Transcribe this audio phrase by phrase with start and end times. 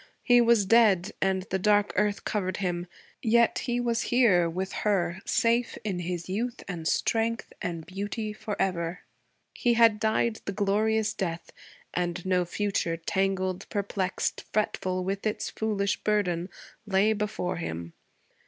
[0.23, 2.87] He was dead and the dark earth covered him;
[3.21, 9.01] yet he was here, with her, safe in his youth and strength and beauty forever.
[9.53, 11.51] He had died the glorious death,
[11.93, 16.49] and no future, tangled, perplexed, fretful with its foolish burden,
[16.87, 17.93] lay before him.